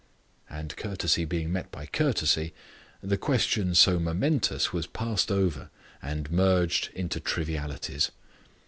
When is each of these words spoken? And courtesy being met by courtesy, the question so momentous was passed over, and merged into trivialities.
And 0.49 0.75
courtesy 0.77 1.25
being 1.25 1.53
met 1.53 1.69
by 1.71 1.85
courtesy, 1.85 2.55
the 3.03 3.17
question 3.19 3.75
so 3.75 3.99
momentous 3.99 4.73
was 4.73 4.87
passed 4.87 5.31
over, 5.31 5.69
and 6.01 6.31
merged 6.31 6.89
into 6.95 7.19
trivialities. 7.19 8.09